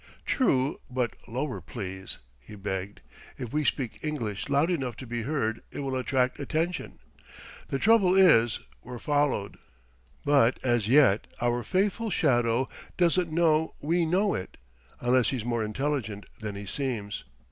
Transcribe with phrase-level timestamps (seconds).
[0.25, 3.01] "True but lower, please!" he begged.
[3.37, 6.97] "If we speak English loud enough to be heard it will attract attention....
[7.67, 9.59] The trouble is, we're followed.
[10.25, 12.67] But as yet our faithful shadow
[12.97, 14.57] doesn't know we know it
[15.01, 17.23] unless he's more intelligent than he seems.